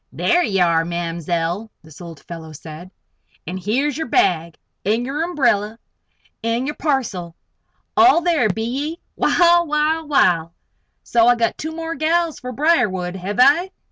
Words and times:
"There 0.11 0.41
ye 0.41 0.59
air, 0.59 0.83
Ma'mzell!" 0.83 1.69
this 1.83 2.01
old 2.01 2.21
fellow 2.21 2.53
said. 2.53 2.89
"An' 3.45 3.57
here's 3.57 3.99
yer 3.99 4.07
bag 4.07 4.57
an' 4.83 5.05
yer 5.05 5.21
umbrella 5.21 5.77
an' 6.43 6.65
yer 6.65 6.73
parcel. 6.73 7.35
All 7.95 8.19
there, 8.21 8.49
be 8.49 8.63
ye? 8.63 8.99
Wal, 9.15 9.67
wal, 9.67 10.07
wal! 10.07 10.55
So 11.03 11.27
I 11.27 11.35
got 11.35 11.55
two 11.55 11.75
more 11.75 11.93
gals 11.93 12.39
fer 12.39 12.51
Briarwood; 12.51 13.15
hev 13.15 13.37
I?" 13.39 13.69